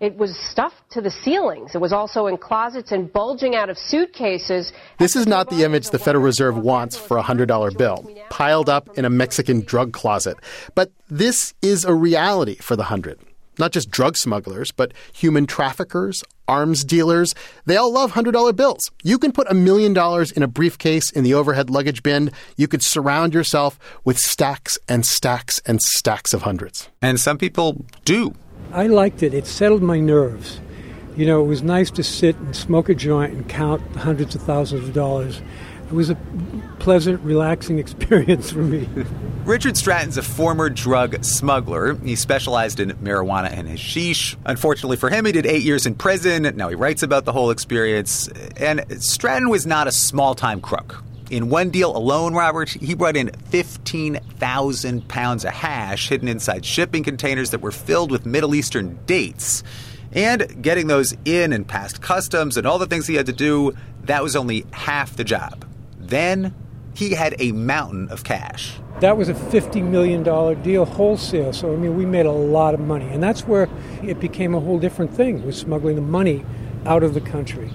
it 0.00 0.16
was 0.16 0.36
stuffed 0.50 0.90
to 0.92 1.00
the 1.00 1.10
ceilings. 1.10 1.74
It 1.74 1.80
was 1.80 1.92
also 1.92 2.26
in 2.26 2.38
closets 2.38 2.90
and 2.90 3.12
bulging 3.12 3.54
out 3.54 3.68
of 3.68 3.76
suitcases. 3.76 4.72
This 4.98 5.14
is 5.14 5.26
not 5.26 5.50
the 5.50 5.62
image 5.62 5.90
the 5.90 5.98
Federal 5.98 6.24
Reserve 6.24 6.56
wants 6.56 6.96
for 6.96 7.18
a 7.18 7.22
$100 7.22 7.76
bill, 7.76 8.10
piled 8.30 8.70
up 8.70 8.98
in 8.98 9.04
a 9.04 9.10
Mexican 9.10 9.60
drug 9.60 9.92
closet. 9.92 10.38
But 10.74 10.90
this 11.08 11.52
is 11.60 11.84
a 11.84 11.92
reality 11.92 12.56
for 12.56 12.76
the 12.76 12.82
100. 12.82 13.20
Not 13.58 13.72
just 13.72 13.90
drug 13.90 14.16
smugglers, 14.16 14.70
but 14.72 14.94
human 15.12 15.46
traffickers, 15.46 16.24
arms 16.48 16.82
dealers. 16.82 17.34
They 17.66 17.76
all 17.76 17.92
love 17.92 18.12
$100 18.12 18.56
bills. 18.56 18.90
You 19.02 19.18
can 19.18 19.32
put 19.32 19.50
a 19.50 19.54
million 19.54 19.92
dollars 19.92 20.32
in 20.32 20.42
a 20.42 20.48
briefcase 20.48 21.10
in 21.10 21.24
the 21.24 21.34
overhead 21.34 21.68
luggage 21.68 22.02
bin. 22.02 22.30
You 22.56 22.68
could 22.68 22.82
surround 22.82 23.34
yourself 23.34 23.78
with 24.02 24.16
stacks 24.16 24.78
and 24.88 25.04
stacks 25.04 25.60
and 25.66 25.78
stacks 25.82 26.32
of 26.32 26.42
hundreds. 26.42 26.88
And 27.02 27.20
some 27.20 27.36
people 27.36 27.84
do. 28.06 28.34
I 28.72 28.86
liked 28.86 29.22
it. 29.22 29.34
It 29.34 29.46
settled 29.46 29.82
my 29.82 30.00
nerves. 30.00 30.60
You 31.16 31.26
know, 31.26 31.42
it 31.42 31.46
was 31.46 31.62
nice 31.62 31.90
to 31.92 32.02
sit 32.02 32.36
and 32.36 32.54
smoke 32.54 32.88
a 32.88 32.94
joint 32.94 33.32
and 33.32 33.48
count 33.48 33.82
hundreds 33.96 34.34
of 34.34 34.42
thousands 34.42 34.88
of 34.88 34.94
dollars. 34.94 35.42
It 35.86 35.92
was 35.92 36.08
a 36.08 36.16
pleasant, 36.78 37.20
relaxing 37.22 37.78
experience 37.84 38.52
for 38.52 38.60
me. 38.60 38.88
Richard 39.44 39.76
Stratton's 39.76 40.16
a 40.16 40.22
former 40.22 40.70
drug 40.70 41.24
smuggler. 41.24 41.94
He 41.96 42.14
specialized 42.14 42.78
in 42.78 42.90
marijuana 42.98 43.50
and 43.50 43.68
hashish. 43.68 44.36
Unfortunately 44.44 44.96
for 44.96 45.10
him, 45.10 45.24
he 45.24 45.32
did 45.32 45.46
eight 45.46 45.62
years 45.62 45.86
in 45.86 45.96
prison. 45.96 46.42
Now 46.56 46.68
he 46.68 46.76
writes 46.76 47.02
about 47.02 47.24
the 47.24 47.32
whole 47.32 47.50
experience. 47.50 48.28
And 48.56 48.84
Stratton 49.02 49.48
was 49.48 49.66
not 49.66 49.88
a 49.88 49.92
small 49.92 50.36
time 50.36 50.60
crook. 50.60 51.02
In 51.30 51.48
one 51.48 51.70
deal 51.70 51.96
alone, 51.96 52.34
Robert, 52.34 52.70
he 52.70 52.94
brought 52.94 53.16
in 53.16 53.30
15,000 53.50 55.08
pounds 55.08 55.44
of 55.44 55.52
hash 55.52 56.08
hidden 56.08 56.26
inside 56.26 56.64
shipping 56.64 57.04
containers 57.04 57.50
that 57.50 57.60
were 57.60 57.70
filled 57.70 58.10
with 58.10 58.26
Middle 58.26 58.52
Eastern 58.52 58.98
dates. 59.06 59.62
And 60.10 60.60
getting 60.60 60.88
those 60.88 61.14
in 61.24 61.52
and 61.52 61.68
past 61.68 62.02
customs 62.02 62.56
and 62.56 62.66
all 62.66 62.80
the 62.80 62.86
things 62.86 63.06
he 63.06 63.14
had 63.14 63.26
to 63.26 63.32
do, 63.32 63.76
that 64.02 64.24
was 64.24 64.34
only 64.34 64.66
half 64.72 65.14
the 65.14 65.22
job. 65.22 65.64
Then 66.00 66.52
he 66.94 67.12
had 67.12 67.36
a 67.38 67.52
mountain 67.52 68.08
of 68.08 68.24
cash. 68.24 68.80
That 68.98 69.16
was 69.16 69.28
a 69.28 69.34
$50 69.34 69.88
million 69.88 70.24
deal 70.64 70.84
wholesale. 70.84 71.52
So, 71.52 71.72
I 71.72 71.76
mean, 71.76 71.96
we 71.96 72.06
made 72.06 72.26
a 72.26 72.32
lot 72.32 72.74
of 72.74 72.80
money. 72.80 73.06
And 73.06 73.22
that's 73.22 73.46
where 73.46 73.68
it 74.02 74.18
became 74.18 74.52
a 74.52 74.58
whole 74.58 74.80
different 74.80 75.14
thing, 75.14 75.46
was 75.46 75.56
smuggling 75.56 75.94
the 75.94 76.02
money 76.02 76.44
out 76.86 77.04
of 77.04 77.14
the 77.14 77.20
country. 77.20 77.70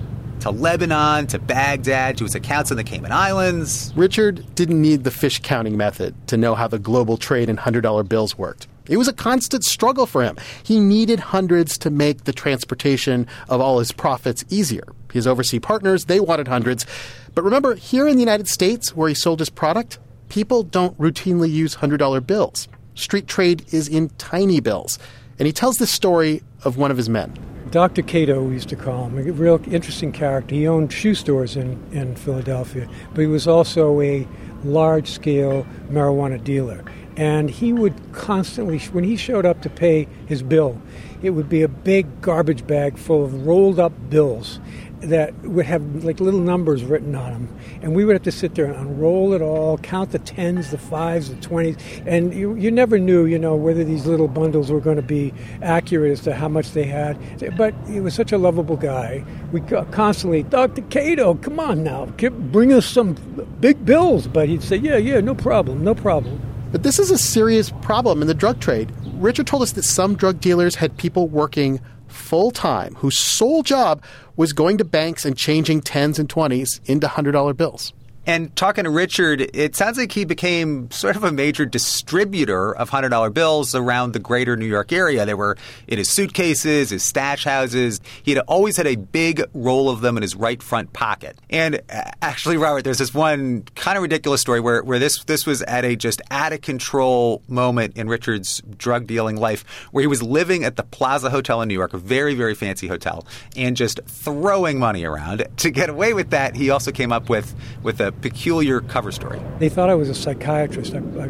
To 0.45 0.51
Lebanon, 0.51 1.25
to 1.25 1.39
Baghdad, 1.39 2.19
to 2.19 2.23
his 2.23 2.35
accounts 2.35 2.69
in 2.69 2.77
the 2.77 2.83
Cayman 2.83 3.11
Islands. 3.11 3.91
Richard 3.95 4.45
didn't 4.53 4.79
need 4.79 5.03
the 5.03 5.09
fish 5.09 5.39
counting 5.41 5.75
method 5.75 6.13
to 6.27 6.37
know 6.37 6.53
how 6.53 6.67
the 6.67 6.77
global 6.77 7.17
trade 7.17 7.49
in 7.49 7.57
$100 7.57 8.07
bills 8.07 8.37
worked. 8.37 8.67
It 8.87 8.97
was 8.97 9.07
a 9.07 9.13
constant 9.13 9.63
struggle 9.63 10.05
for 10.05 10.21
him. 10.21 10.37
He 10.61 10.79
needed 10.79 11.19
hundreds 11.19 11.79
to 11.79 11.89
make 11.89 12.25
the 12.25 12.31
transportation 12.31 13.25
of 13.49 13.59
all 13.59 13.79
his 13.79 13.91
profits 13.91 14.45
easier. 14.51 14.85
His 15.11 15.25
overseas 15.25 15.61
partners, 15.61 16.05
they 16.05 16.19
wanted 16.19 16.47
hundreds. 16.47 16.85
But 17.33 17.43
remember, 17.43 17.73
here 17.73 18.07
in 18.07 18.13
the 18.13 18.21
United 18.21 18.47
States, 18.47 18.95
where 18.95 19.09
he 19.09 19.15
sold 19.15 19.39
his 19.39 19.49
product, 19.49 19.97
people 20.29 20.61
don't 20.61 20.95
routinely 20.99 21.49
use 21.49 21.77
$100 21.77 22.27
bills. 22.27 22.67
Street 22.93 23.25
trade 23.25 23.65
is 23.71 23.87
in 23.87 24.09
tiny 24.19 24.59
bills. 24.59 24.99
And 25.39 25.47
he 25.47 25.51
tells 25.51 25.77
the 25.77 25.87
story 25.87 26.43
of 26.63 26.77
one 26.77 26.91
of 26.91 26.97
his 26.97 27.09
men. 27.09 27.33
Dr. 27.75 28.03
Cato, 28.03 28.41
we 28.41 28.53
used 28.53 28.69
to 28.69 28.77
call 28.77 29.09
him, 29.09 29.17
a 29.17 29.31
real 29.33 29.59
interesting 29.69 30.13
character. 30.13 30.55
He 30.55 30.65
owned 30.65 30.93
shoe 30.93 31.13
stores 31.13 31.57
in, 31.57 31.77
in 31.91 32.15
Philadelphia, 32.15 32.87
but 33.13 33.19
he 33.19 33.27
was 33.27 33.49
also 33.49 33.99
a 33.99 34.25
large 34.63 35.11
scale 35.11 35.67
marijuana 35.89 36.41
dealer. 36.41 36.85
And 37.17 37.49
he 37.49 37.71
would 37.71 37.93
constantly, 38.13 38.79
when 38.79 39.03
he 39.03 39.15
showed 39.15 39.45
up 39.45 39.61
to 39.61 39.69
pay 39.69 40.07
his 40.25 40.43
bill, 40.43 40.81
it 41.21 41.29
would 41.31 41.47
be 41.47 41.61
a 41.61 41.67
big 41.67 42.21
garbage 42.21 42.67
bag 42.67 42.97
full 42.97 43.23
of 43.23 43.47
rolled 43.47 43.79
up 43.79 43.93
bills 44.09 44.59
that 45.01 45.33
would 45.43 45.65
have 45.65 46.03
like 46.03 46.19
little 46.19 46.39
numbers 46.39 46.83
written 46.83 47.15
on 47.15 47.31
them. 47.31 47.59
And 47.81 47.95
we 47.95 48.05
would 48.05 48.13
have 48.13 48.23
to 48.23 48.31
sit 48.31 48.55
there 48.55 48.65
and 48.65 48.75
unroll 48.75 49.33
it 49.33 49.41
all, 49.41 49.77
count 49.77 50.11
the 50.11 50.19
tens, 50.19 50.71
the 50.71 50.77
fives, 50.77 51.29
the 51.29 51.35
twenties. 51.41 51.77
And 52.05 52.33
you, 52.33 52.55
you 52.55 52.71
never 52.71 52.97
knew, 52.97 53.25
you 53.25 53.37
know, 53.37 53.55
whether 53.55 53.83
these 53.83 54.05
little 54.05 54.27
bundles 54.27 54.71
were 54.71 54.79
going 54.79 54.95
to 54.95 55.01
be 55.03 55.33
accurate 55.61 56.11
as 56.11 56.21
to 56.21 56.33
how 56.33 56.47
much 56.47 56.71
they 56.71 56.83
had. 56.83 57.17
But 57.57 57.73
he 57.87 57.99
was 57.99 58.13
such 58.13 58.31
a 58.31 58.37
lovable 58.37 58.77
guy. 58.77 59.23
We 59.51 59.61
constantly, 59.61 60.43
Dr. 60.43 60.81
Cato, 60.83 61.35
come 61.35 61.59
on 61.59 61.83
now, 61.83 62.05
bring 62.05 62.73
us 62.73 62.85
some 62.85 63.13
big 63.59 63.85
bills. 63.85 64.27
But 64.27 64.49
he'd 64.49 64.63
say, 64.63 64.77
yeah, 64.77 64.97
yeah, 64.97 65.19
no 65.21 65.35
problem, 65.35 65.83
no 65.83 65.93
problem. 65.93 66.41
But 66.75 66.83
this 66.83 66.99
is 66.99 67.09
a 67.09 67.17
serious 67.17 67.69
problem 67.81 68.21
in 68.21 68.27
the 68.27 68.33
drug 68.33 68.59
trade. 68.59 68.91
Richard 69.13 69.47
told 69.47 69.63
us 69.63 69.71
that 69.71 69.83
some 69.83 70.17
drug 70.17 70.41
dealers 70.41 70.75
had 70.75 70.97
people 70.97 71.29
working 71.29 71.79
full 72.09 72.51
time 72.51 72.95
whose 72.95 73.17
sole 73.17 73.63
job 73.63 74.03
was 74.35 74.51
going 74.51 74.77
to 74.79 74.83
banks 74.83 75.23
and 75.23 75.37
changing 75.37 75.83
10s 75.83 76.19
and 76.19 76.27
20s 76.27 76.81
into 76.83 77.07
$100 77.07 77.55
bills. 77.55 77.93
And 78.25 78.55
talking 78.55 78.85
to 78.85 78.89
Richard, 78.89 79.41
it 79.53 79.75
sounds 79.75 79.97
like 79.97 80.11
he 80.11 80.25
became 80.25 80.89
sort 80.89 81.15
of 81.15 81.23
a 81.23 81.31
major 81.31 81.65
distributor 81.65 82.75
of 82.75 82.89
$100 82.89 83.33
bills 83.33 83.75
around 83.75 84.13
the 84.13 84.19
greater 84.19 84.57
New 84.57 84.65
York 84.65 84.91
area. 84.91 85.25
They 85.25 85.33
were 85.33 85.57
in 85.87 85.99
his 85.99 86.09
suitcases, 86.09 86.89
his 86.89 87.03
stash 87.03 87.43
houses. 87.43 88.01
He 88.23 88.33
had 88.33 88.43
always 88.47 88.77
had 88.77 88.87
a 88.87 88.95
big 88.95 89.43
roll 89.53 89.89
of 89.89 90.01
them 90.01 90.17
in 90.17 90.23
his 90.23 90.35
right 90.35 90.61
front 90.61 90.91
pocket. 90.93 91.37
And 91.51 91.81
uh, 91.89 92.11
actually, 92.21 92.57
Robert, 92.57 92.83
there's 92.83 92.97
this 92.97 93.13
one 93.13 93.63
kind 93.75 93.97
of 93.97 94.01
ridiculous 94.01 94.41
story 94.41 94.59
where, 94.59 94.81
where 94.83 94.97
this, 94.97 95.23
this 95.25 95.45
was 95.45 95.61
at 95.63 95.85
a 95.85 95.95
just 95.95 96.21
out 96.31 96.51
of 96.51 96.61
control 96.61 97.43
moment 97.47 97.95
in 97.95 98.07
Richard's 98.07 98.61
drug 98.77 99.05
dealing 99.05 99.35
life 99.35 99.63
where 99.91 100.01
he 100.01 100.07
was 100.07 100.23
living 100.23 100.63
at 100.63 100.77
the 100.77 100.83
Plaza 100.83 101.29
Hotel 101.29 101.61
in 101.61 101.67
New 101.67 101.75
York, 101.75 101.93
a 101.93 101.97
very, 101.97 102.33
very 102.33 102.55
fancy 102.55 102.87
hotel, 102.87 103.27
and 103.55 103.77
just 103.77 103.99
throwing 104.07 104.79
money 104.79 105.03
around. 105.03 105.45
To 105.57 105.69
get 105.69 105.89
away 105.89 106.13
with 106.13 106.31
that, 106.31 106.55
he 106.55 106.71
also 106.71 106.91
came 106.91 107.11
up 107.11 107.29
with, 107.29 107.53
with 107.83 108.01
a 108.01 108.14
peculiar 108.21 108.81
cover 108.81 109.11
story. 109.11 109.39
They 109.59 109.69
thought 109.69 109.89
I 109.89 109.95
was 109.95 110.09
a 110.09 110.15
psychiatrist. 110.15 110.93
I, 110.93 110.99
I 110.99 111.29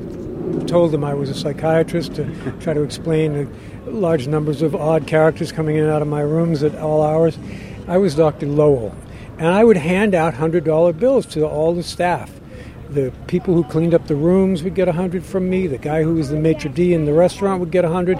told 0.66 0.92
them 0.92 1.04
I 1.04 1.14
was 1.14 1.30
a 1.30 1.34
psychiatrist 1.34 2.16
to 2.16 2.26
try 2.60 2.74
to 2.74 2.82
explain 2.82 3.34
the 3.86 3.92
large 3.92 4.28
numbers 4.28 4.62
of 4.62 4.76
odd 4.76 5.08
characters 5.08 5.52
coming 5.52 5.76
in 5.76 5.84
and 5.84 5.92
out 5.92 6.02
of 6.02 6.08
my 6.08 6.22
rooms 6.22 6.64
at 6.64 6.76
all 6.76 7.04
hours. 7.04 7.38
I 7.88 7.98
was 7.98 8.16
Dr. 8.16 8.48
Lowell, 8.48 8.96
and 9.38 9.48
I 9.48 9.64
would 9.64 9.78
hand 9.78 10.16
out 10.16 10.34
$100 10.34 11.00
bills 11.00 11.26
to 11.28 11.46
all 11.46 11.74
the 11.74 11.84
staff. 11.84 12.32
The 12.90 13.12
people 13.28 13.56
who 13.56 13.64
cleaned 13.64 13.94
up 13.94 14.08
the 14.08 14.16
rooms 14.16 14.64
would 14.64 14.76
get 14.76 14.88
100 14.88 15.24
from 15.24 15.50
me. 15.50 15.68
The 15.68 15.78
guy 15.78 16.04
who 16.04 16.16
was 16.16 16.30
the 16.30 16.38
maitre 16.38 16.70
d' 16.70 16.94
in 16.94 17.06
the 17.06 17.14
restaurant 17.14 17.60
would 17.60 17.72
get 17.72 17.84
100 17.84 18.18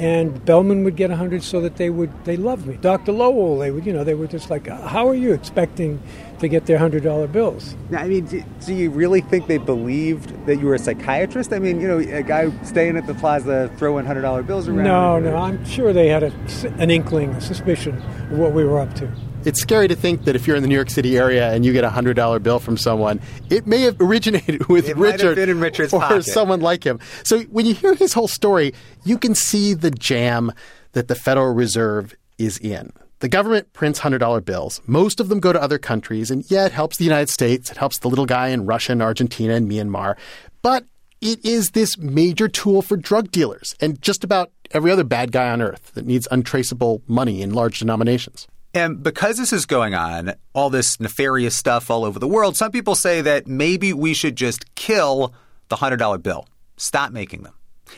and 0.00 0.42
Bellman 0.46 0.82
would 0.84 0.96
get 0.96 1.10
100 1.10 1.42
so 1.42 1.60
that 1.60 1.76
they 1.76 1.90
would 1.90 2.10
they 2.24 2.38
loved 2.38 2.66
me. 2.66 2.78
Dr. 2.80 3.12
Lowell, 3.12 3.58
they 3.58 3.70
would 3.70 3.84
you 3.84 3.92
know 3.92 4.02
they 4.02 4.14
were 4.14 4.26
just 4.26 4.48
like, 4.48 4.66
uh, 4.66 4.88
how 4.88 5.06
are 5.06 5.14
you 5.14 5.34
expecting 5.34 6.02
to 6.38 6.48
get 6.48 6.64
their 6.64 6.78
hundred 6.78 7.02
dollar 7.02 7.26
bills? 7.26 7.76
I 7.94 8.08
mean, 8.08 8.24
do, 8.24 8.42
do, 8.64 8.74
you 8.74 8.88
really 8.88 9.20
think 9.20 9.46
they 9.46 9.58
believed 9.58 10.46
that 10.46 10.56
you 10.56 10.64
were 10.64 10.74
a 10.74 10.78
psychiatrist? 10.78 11.52
I 11.52 11.58
mean, 11.58 11.82
you 11.82 11.86
know, 11.86 11.98
a 11.98 12.22
guy 12.22 12.50
staying 12.62 12.96
at 12.96 13.06
the 13.06 13.14
plaza 13.14 13.70
throwing 13.76 14.06
hundred 14.06 14.22
dollar 14.22 14.42
bills 14.42 14.68
around. 14.68 14.84
No, 14.84 15.18
no, 15.20 15.36
I'm 15.36 15.62
sure 15.66 15.92
they 15.92 16.08
had 16.08 16.22
a, 16.22 16.32
an 16.78 16.90
inkling, 16.90 17.30
a 17.30 17.40
suspicion 17.42 17.98
of 18.32 18.38
what 18.38 18.52
we 18.52 18.64
were 18.64 18.80
up 18.80 18.94
to. 18.94 19.12
It's 19.42 19.58
scary 19.62 19.88
to 19.88 19.96
think 19.96 20.24
that 20.24 20.36
if 20.36 20.46
you're 20.46 20.56
in 20.56 20.62
the 20.62 20.68
New 20.68 20.74
York 20.74 20.90
City 20.90 21.16
area 21.16 21.50
and 21.50 21.64
you 21.64 21.72
get 21.72 21.82
a 21.82 21.88
hundred 21.88 22.14
dollar 22.14 22.38
bill 22.38 22.58
from 22.58 22.76
someone, 22.76 23.20
it 23.48 23.66
may 23.66 23.80
have 23.82 23.96
originated 23.98 24.66
with 24.68 24.86
it 24.88 24.98
Richard 24.98 25.38
or 25.38 26.00
pocket. 26.00 26.24
someone 26.24 26.60
like 26.60 26.84
him. 26.84 27.00
So 27.24 27.40
when 27.44 27.64
you 27.64 27.72
hear 27.72 27.94
his 27.94 28.12
whole 28.12 28.28
story, 28.28 28.74
you 29.04 29.16
can 29.16 29.34
see 29.34 29.72
the 29.72 29.90
jam 29.90 30.52
that 30.92 31.08
the 31.08 31.14
Federal 31.14 31.54
Reserve 31.54 32.14
is 32.36 32.58
in. 32.58 32.92
The 33.20 33.28
government 33.28 33.72
prints 33.72 34.00
$100 34.00 34.44
bills. 34.44 34.82
Most 34.86 35.20
of 35.20 35.28
them 35.28 35.40
go 35.40 35.54
to 35.54 35.62
other 35.62 35.78
countries, 35.78 36.30
and 36.30 36.44
yeah, 36.50 36.66
it 36.66 36.72
helps 36.72 36.98
the 36.98 37.04
United 37.04 37.30
States. 37.30 37.70
It 37.70 37.78
helps 37.78 37.98
the 37.98 38.08
little 38.08 38.26
guy 38.26 38.48
in 38.48 38.66
Russia 38.66 38.92
and 38.92 39.02
Argentina 39.02 39.54
and 39.54 39.70
Myanmar. 39.70 40.16
But 40.60 40.84
it 41.22 41.42
is 41.44 41.70
this 41.70 41.96
major 41.96 42.48
tool 42.48 42.82
for 42.82 42.96
drug 42.96 43.30
dealers 43.30 43.74
and 43.80 44.00
just 44.02 44.22
about 44.22 44.50
every 44.72 44.90
other 44.90 45.04
bad 45.04 45.32
guy 45.32 45.50
on 45.50 45.62
earth 45.62 45.92
that 45.94 46.06
needs 46.06 46.28
untraceable 46.30 47.02
money 47.06 47.40
in 47.42 47.52
large 47.52 47.78
denominations. 47.78 48.46
And 48.72 49.02
because 49.02 49.36
this 49.36 49.52
is 49.52 49.66
going 49.66 49.94
on, 49.94 50.34
all 50.52 50.70
this 50.70 51.00
nefarious 51.00 51.56
stuff 51.56 51.90
all 51.90 52.04
over 52.04 52.18
the 52.18 52.28
world, 52.28 52.56
some 52.56 52.70
people 52.70 52.94
say 52.94 53.20
that 53.20 53.46
maybe 53.46 53.92
we 53.92 54.14
should 54.14 54.36
just 54.36 54.74
kill 54.74 55.34
the 55.68 55.76
$100 55.76 56.22
bill, 56.22 56.46
stop 56.76 57.12
making 57.12 57.42
them. 57.42 57.54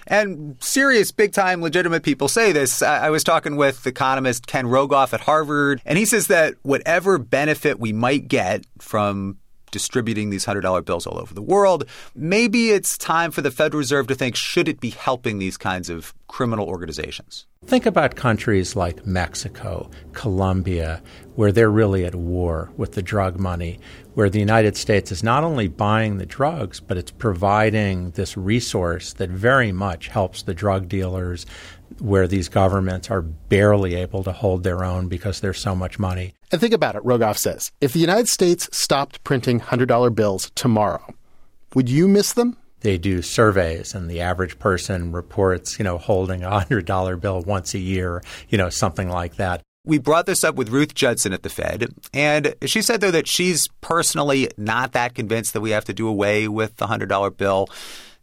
And 0.06 0.56
serious, 0.60 1.10
big 1.12 1.32
time, 1.32 1.60
legitimate 1.60 2.02
people 2.02 2.28
say 2.28 2.52
this. 2.52 2.80
I, 2.82 3.10
was 3.10 3.22
talking 3.22 3.56
with 3.56 3.86
economist 3.86 4.46
Ken 4.46 4.66
Rogoff 4.66 5.12
at 5.12 5.20
Harvard, 5.20 5.82
and 5.84 5.98
he 5.98 6.06
says 6.06 6.28
that 6.28 6.54
whatever 6.62 7.18
benefit 7.18 7.78
we 7.78 7.92
might 7.92 8.26
get 8.28 8.64
from 8.80 9.38
distributing 9.72 10.30
these 10.30 10.46
$100 10.46 10.84
bills 10.84 11.06
all 11.06 11.18
over 11.18 11.34
the 11.34 11.42
world. 11.42 11.84
Maybe 12.14 12.70
it's 12.70 12.96
time 12.96 13.32
for 13.32 13.42
the 13.42 13.50
Federal 13.50 13.78
Reserve 13.78 14.06
to 14.06 14.14
think 14.14 14.36
should 14.36 14.68
it 14.68 14.78
be 14.78 14.90
helping 14.90 15.40
these 15.40 15.56
kinds 15.56 15.90
of 15.90 16.14
criminal 16.28 16.68
organizations? 16.68 17.46
Think 17.66 17.86
about 17.86 18.16
countries 18.16 18.74
like 18.74 19.06
Mexico, 19.06 19.90
Colombia, 20.12 21.02
where 21.36 21.52
they're 21.52 21.70
really 21.70 22.04
at 22.04 22.14
war 22.14 22.72
with 22.76 22.92
the 22.92 23.02
drug 23.02 23.38
money, 23.38 23.78
where 24.14 24.30
the 24.30 24.40
United 24.40 24.76
States 24.76 25.12
is 25.12 25.22
not 25.22 25.44
only 25.44 25.68
buying 25.68 26.18
the 26.18 26.26
drugs, 26.26 26.80
but 26.80 26.96
it's 26.96 27.10
providing 27.10 28.10
this 28.12 28.36
resource 28.36 29.12
that 29.14 29.30
very 29.30 29.72
much 29.72 30.08
helps 30.08 30.42
the 30.42 30.54
drug 30.54 30.88
dealers, 30.88 31.46
where 32.00 32.26
these 32.26 32.48
governments 32.48 33.10
are 33.10 33.22
barely 33.22 33.94
able 33.94 34.24
to 34.24 34.32
hold 34.32 34.62
their 34.62 34.84
own 34.84 35.08
because 35.08 35.40
there's 35.40 35.60
so 35.60 35.74
much 35.74 35.98
money. 35.98 36.34
And 36.50 36.60
think 36.60 36.74
about 36.74 36.96
it, 36.96 37.02
Rogoff 37.02 37.38
says. 37.38 37.72
If 37.80 37.92
the 37.92 38.00
United 38.00 38.28
States 38.28 38.68
stopped 38.72 39.24
printing 39.24 39.60
$100 39.60 40.14
bills 40.14 40.50
tomorrow, 40.54 41.14
would 41.74 41.88
you 41.88 42.08
miss 42.08 42.32
them? 42.32 42.56
They 42.80 42.98
do 42.98 43.22
surveys, 43.22 43.94
and 43.94 44.10
the 44.10 44.20
average 44.20 44.58
person 44.58 45.12
reports, 45.12 45.78
you 45.78 45.84
know, 45.84 45.98
holding 45.98 46.42
a 46.42 46.50
$100 46.50 47.20
bill 47.20 47.40
once 47.42 47.74
a 47.74 47.78
year, 47.78 48.22
you 48.48 48.58
know, 48.58 48.70
something 48.70 49.08
like 49.08 49.36
that. 49.36 49.62
We 49.84 49.98
brought 49.98 50.26
this 50.26 50.44
up 50.44 50.56
with 50.56 50.68
Ruth 50.68 50.94
Judson 50.94 51.32
at 51.32 51.42
the 51.42 51.48
Fed, 51.48 51.86
and 52.12 52.54
she 52.66 52.82
said, 52.82 53.00
though, 53.00 53.10
that 53.12 53.28
she's 53.28 53.68
personally 53.80 54.48
not 54.56 54.92
that 54.92 55.14
convinced 55.14 55.52
that 55.54 55.60
we 55.60 55.70
have 55.70 55.84
to 55.86 55.92
do 55.92 56.06
away 56.08 56.48
with 56.48 56.76
the 56.76 56.86
$100 56.86 57.36
bill. 57.36 57.68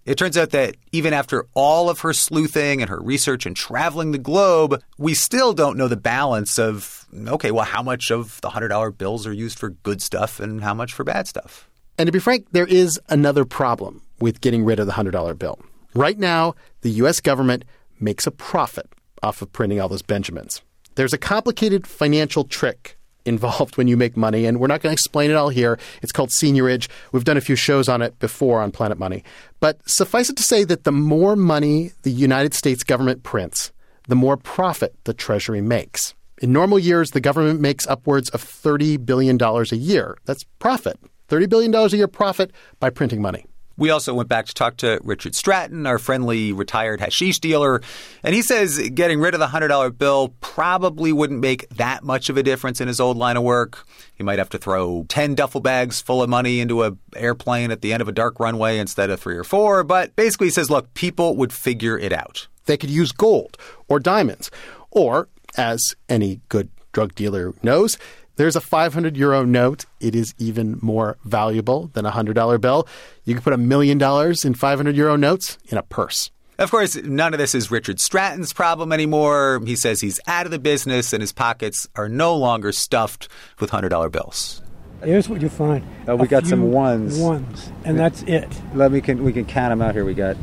It 0.05 0.17
turns 0.17 0.37
out 0.37 0.51
that 0.51 0.75
even 0.91 1.13
after 1.13 1.45
all 1.53 1.89
of 1.89 1.99
her 1.99 2.13
sleuthing 2.13 2.81
and 2.81 2.89
her 2.89 2.99
research 2.99 3.45
and 3.45 3.55
traveling 3.55 4.11
the 4.11 4.17
globe, 4.17 4.81
we 4.97 5.13
still 5.13 5.53
don't 5.53 5.77
know 5.77 5.87
the 5.87 5.97
balance 5.97 6.57
of, 6.57 7.05
okay, 7.27 7.51
well, 7.51 7.65
how 7.65 7.83
much 7.83 8.09
of 8.09 8.41
the 8.41 8.49
$100 8.49 8.97
bills 8.97 9.27
are 9.27 9.33
used 9.33 9.59
for 9.59 9.69
good 9.69 10.01
stuff 10.01 10.39
and 10.39 10.61
how 10.61 10.73
much 10.73 10.93
for 10.93 11.03
bad 11.03 11.27
stuff. 11.27 11.69
And 11.97 12.07
to 12.07 12.11
be 12.11 12.19
frank, 12.19 12.47
there 12.51 12.65
is 12.65 12.99
another 13.09 13.45
problem 13.45 14.01
with 14.19 14.41
getting 14.41 14.63
rid 14.65 14.79
of 14.79 14.87
the 14.87 14.93
$100 14.93 15.37
bill. 15.37 15.59
Right 15.93 16.17
now, 16.17 16.55
the 16.81 16.91
U.S. 16.91 17.19
government 17.19 17.65
makes 17.99 18.25
a 18.25 18.31
profit 18.31 18.87
off 19.21 19.41
of 19.41 19.51
printing 19.51 19.81
all 19.81 19.89
those 19.89 20.01
Benjamins. 20.01 20.61
There's 20.95 21.13
a 21.13 21.17
complicated 21.17 21.87
financial 21.87 22.43
trick 22.45 22.97
involved 23.25 23.77
when 23.77 23.87
you 23.87 23.97
make 23.97 24.17
money, 24.17 24.45
and 24.45 24.59
we're 24.59 24.67
not 24.67 24.81
going 24.81 24.91
to 24.91 24.93
explain 24.93 25.29
it 25.29 25.35
all 25.35 25.49
here. 25.49 25.79
It's 26.01 26.11
called 26.11 26.29
seigniorage. 26.29 26.87
We've 27.11 27.23
done 27.23 27.37
a 27.37 27.41
few 27.41 27.55
shows 27.55 27.89
on 27.89 28.01
it 28.01 28.17
before 28.19 28.61
on 28.61 28.71
Planet 28.71 28.97
Money. 28.97 29.23
But 29.59 29.77
suffice 29.87 30.29
it 30.29 30.37
to 30.37 30.43
say 30.43 30.63
that 30.65 30.83
the 30.83 30.91
more 30.91 31.35
money 31.35 31.91
the 32.03 32.11
United 32.11 32.53
States 32.53 32.83
government 32.83 33.23
prints, 33.23 33.71
the 34.07 34.15
more 34.15 34.37
profit 34.37 34.95
the 35.03 35.13
Treasury 35.13 35.61
makes. 35.61 36.15
In 36.41 36.53
normal 36.53 36.79
years, 36.79 37.11
the 37.11 37.21
government 37.21 37.59
makes 37.59 37.85
upwards 37.87 38.29
of 38.29 38.43
$30 38.43 39.05
billion 39.05 39.37
a 39.41 39.75
year. 39.75 40.17
That's 40.25 40.45
profit. 40.59 40.97
$30 41.27 41.49
billion 41.49 41.75
a 41.75 41.87
year 41.89 42.07
profit 42.07 42.51
by 42.79 42.89
printing 42.89 43.21
money. 43.21 43.45
We 43.79 43.91
also 43.91 44.13
went 44.13 44.27
back 44.27 44.45
to 44.47 44.53
talk 44.53 44.75
to 44.77 44.99
Richard 45.03 45.35
Stratton, 45.35 45.87
our 45.87 45.97
friendly 45.97 46.51
retired 46.51 46.99
hashish 46.99 47.39
dealer, 47.39 47.81
and 48.23 48.35
he 48.35 48.41
says 48.41 48.77
getting 48.89 49.21
rid 49.21 49.33
of 49.33 49.39
the 49.39 49.47
$100 49.47 49.97
bill 49.97 50.33
probably 50.41 51.13
wouldn't 51.13 51.39
make 51.39 51.67
that 51.69 52.03
much 52.03 52.29
of 52.29 52.35
a 52.35 52.43
difference 52.43 52.81
in 52.81 52.89
his 52.89 52.99
old 52.99 53.15
line 53.15 53.37
of 53.37 53.43
work. 53.43 53.87
He 54.15 54.23
might 54.23 54.37
have 54.37 54.49
to 54.49 54.57
throw 54.57 55.05
10 55.07 55.35
duffel 55.35 55.61
bags 55.61 56.01
full 56.01 56.21
of 56.21 56.29
money 56.29 56.59
into 56.59 56.83
an 56.83 56.99
airplane 57.15 57.71
at 57.71 57.81
the 57.81 57.93
end 57.93 58.01
of 58.01 58.09
a 58.09 58.11
dark 58.11 58.37
runway 58.37 58.79
instead 58.79 59.09
of 59.09 59.21
three 59.21 59.37
or 59.37 59.45
four, 59.45 59.85
but 59.85 60.13
basically 60.17 60.47
he 60.47 60.51
says, 60.51 60.69
look, 60.69 60.93
people 60.93 61.37
would 61.37 61.53
figure 61.53 61.97
it 61.97 62.11
out. 62.11 62.49
They 62.65 62.75
could 62.75 62.89
use 62.89 63.13
gold 63.13 63.57
or 63.87 64.01
diamonds, 64.01 64.51
or, 64.91 65.29
as 65.55 65.95
any 66.09 66.41
good 66.49 66.69
drug 66.91 67.15
dealer 67.15 67.53
knows, 67.63 67.97
there's 68.39 68.55
a 68.55 68.61
500 68.61 69.17
euro 69.17 69.43
note. 69.43 69.85
It 69.99 70.15
is 70.15 70.33
even 70.37 70.79
more 70.81 71.17
valuable 71.25 71.89
than 71.91 72.05
a 72.05 72.11
$100 72.11 72.61
bill. 72.61 72.87
You 73.25 73.33
can 73.33 73.43
put 73.43 73.51
a 73.51 73.57
million 73.57 73.97
dollars 73.97 74.45
in 74.45 74.53
500 74.53 74.95
euro 74.95 75.17
notes 75.17 75.57
in 75.67 75.77
a 75.77 75.83
purse. 75.83 76.31
Of 76.57 76.71
course, 76.71 76.95
none 76.95 77.33
of 77.33 77.37
this 77.37 77.53
is 77.53 77.69
Richard 77.69 77.99
Stratton's 77.99 78.53
problem 78.53 78.93
anymore. 78.93 79.61
He 79.65 79.75
says 79.75 79.99
he's 79.99 80.21
out 80.25 80.45
of 80.45 80.51
the 80.51 80.59
business 80.59 81.11
and 81.11 81.19
his 81.21 81.33
pockets 81.33 81.89
are 81.97 82.07
no 82.07 82.33
longer 82.33 82.71
stuffed 82.71 83.27
with 83.59 83.71
$100 83.71 84.09
bills. 84.09 84.61
Here's 85.03 85.27
what 85.27 85.41
you 85.41 85.49
find. 85.49 85.85
Oh, 86.07 86.15
we 86.15 86.23
A 86.23 86.27
got 86.29 86.45
some 86.45 86.71
ones. 86.71 87.19
Ones, 87.19 87.73
and 87.83 87.99
that's 87.99 88.21
it. 88.23 88.47
Let 88.73 88.93
me 88.93 89.01
can 89.01 89.23
we 89.23 89.33
can 89.33 89.43
count 89.45 89.71
them 89.71 89.81
out 89.81 89.95
here. 89.95 90.05
We 90.05 90.13
got. 90.13 90.37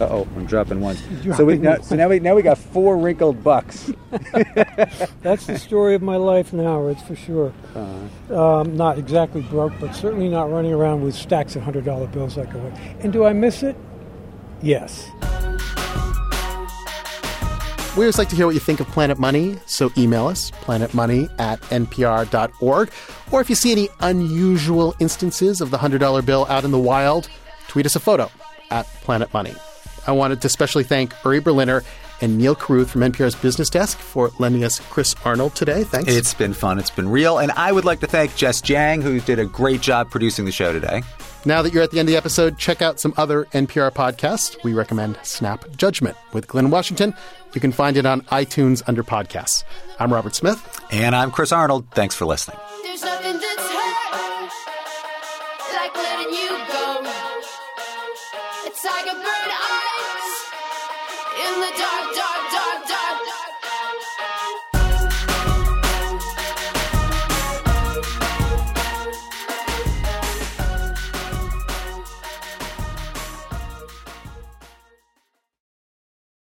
Uh 0.00 0.04
oh, 0.10 0.28
I'm 0.36 0.44
dropping 0.44 0.80
ones. 0.80 1.02
So 1.36 1.44
we 1.44 1.56
now, 1.58 1.78
so 1.80 1.96
now 1.96 2.08
we 2.08 2.20
now 2.20 2.34
we 2.34 2.42
got 2.42 2.58
four 2.58 2.96
wrinkled 2.96 3.42
bucks. 3.42 3.90
That's 5.22 5.46
the 5.46 5.58
story 5.58 5.94
of 5.94 6.02
my 6.02 6.16
life 6.16 6.52
now, 6.52 6.86
it's 6.86 7.02
for 7.02 7.16
sure. 7.16 7.52
Uh-huh. 7.74 8.60
Um, 8.60 8.76
not 8.76 8.98
exactly 8.98 9.40
broke, 9.42 9.72
but 9.80 9.94
certainly 9.94 10.28
not 10.28 10.50
running 10.50 10.72
around 10.72 11.02
with 11.02 11.14
stacks 11.14 11.56
of 11.56 11.62
$100 11.62 12.12
bills 12.12 12.36
like 12.36 12.54
I 12.54 12.56
would. 12.56 12.72
And 13.00 13.12
do 13.12 13.24
I 13.24 13.32
miss 13.32 13.62
it? 13.62 13.76
Yes. 14.62 15.10
We 17.96 18.04
always 18.04 18.18
like 18.18 18.28
to 18.28 18.36
hear 18.36 18.44
what 18.44 18.54
you 18.54 18.60
think 18.60 18.80
of 18.80 18.86
Planet 18.88 19.18
Money, 19.18 19.56
so 19.64 19.90
email 19.96 20.26
us, 20.26 20.50
planetmoney 20.50 21.30
at 21.40 21.60
npr.org. 21.62 22.90
Or 23.30 23.40
if 23.40 23.48
you 23.48 23.56
see 23.56 23.72
any 23.72 23.88
unusual 24.00 24.94
instances 25.00 25.62
of 25.62 25.70
the 25.70 25.78
$100 25.78 26.26
bill 26.26 26.46
out 26.50 26.64
in 26.64 26.72
the 26.72 26.78
wild, 26.78 27.30
tweet 27.68 27.86
us 27.86 27.96
a 27.96 28.00
photo 28.00 28.30
at 28.70 28.84
Planet 29.02 29.32
Money. 29.32 29.54
I 30.06 30.12
wanted 30.12 30.40
to 30.42 30.46
especially 30.46 30.84
thank 30.84 31.12
Uri 31.24 31.40
Berliner 31.40 31.82
and 32.20 32.38
Neal 32.38 32.54
Carruth 32.54 32.90
from 32.90 33.02
NPR's 33.02 33.34
Business 33.34 33.68
Desk 33.68 33.98
for 33.98 34.30
lending 34.38 34.64
us 34.64 34.78
Chris 34.90 35.14
Arnold 35.24 35.54
today. 35.54 35.84
Thanks. 35.84 36.10
It's 36.12 36.34
been 36.34 36.54
fun. 36.54 36.78
It's 36.78 36.90
been 36.90 37.08
real. 37.08 37.38
And 37.38 37.52
I 37.52 37.72
would 37.72 37.84
like 37.84 38.00
to 38.00 38.06
thank 38.06 38.34
Jess 38.36 38.60
Jiang, 38.62 39.02
who 39.02 39.20
did 39.20 39.38
a 39.38 39.44
great 39.44 39.80
job 39.80 40.10
producing 40.10 40.44
the 40.44 40.52
show 40.52 40.72
today. 40.72 41.02
Now 41.44 41.62
that 41.62 41.72
you're 41.72 41.82
at 41.82 41.90
the 41.90 42.00
end 42.00 42.08
of 42.08 42.12
the 42.12 42.16
episode, 42.16 42.58
check 42.58 42.82
out 42.82 42.98
some 42.98 43.14
other 43.16 43.44
NPR 43.46 43.92
podcasts. 43.92 44.62
We 44.64 44.72
recommend 44.74 45.18
Snap 45.22 45.64
Judgment 45.76 46.16
with 46.32 46.48
Glynn 46.48 46.70
Washington. 46.70 47.14
You 47.54 47.60
can 47.60 47.70
find 47.70 47.96
it 47.96 48.04
on 48.04 48.22
iTunes 48.22 48.82
under 48.86 49.04
podcasts. 49.04 49.62
I'm 50.00 50.12
Robert 50.12 50.34
Smith. 50.34 50.80
And 50.90 51.14
I'm 51.14 51.30
Chris 51.30 51.52
Arnold. 51.52 51.86
Thanks 51.92 52.14
for 52.14 52.24
listening. 52.24 52.58